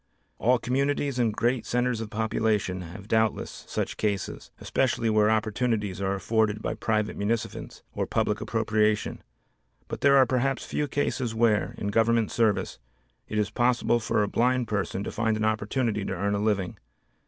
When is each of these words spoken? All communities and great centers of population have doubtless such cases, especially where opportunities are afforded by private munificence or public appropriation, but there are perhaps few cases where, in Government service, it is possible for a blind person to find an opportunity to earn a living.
All 0.39 0.57
communities 0.57 1.19
and 1.19 1.31
great 1.31 1.63
centers 1.63 2.01
of 2.01 2.09
population 2.09 2.81
have 2.81 3.07
doubtless 3.07 3.65
such 3.67 3.97
cases, 3.97 4.49
especially 4.59 5.11
where 5.11 5.29
opportunities 5.29 6.01
are 6.01 6.15
afforded 6.15 6.59
by 6.59 6.73
private 6.73 7.15
munificence 7.15 7.83
or 7.93 8.07
public 8.07 8.41
appropriation, 8.41 9.21
but 9.87 10.01
there 10.01 10.17
are 10.17 10.25
perhaps 10.25 10.65
few 10.65 10.87
cases 10.87 11.35
where, 11.35 11.75
in 11.77 11.89
Government 11.89 12.31
service, 12.31 12.79
it 13.27 13.37
is 13.37 13.51
possible 13.51 13.99
for 13.99 14.23
a 14.23 14.27
blind 14.27 14.67
person 14.67 15.03
to 15.03 15.11
find 15.11 15.37
an 15.37 15.45
opportunity 15.45 16.03
to 16.03 16.13
earn 16.13 16.33
a 16.33 16.39
living. 16.39 16.79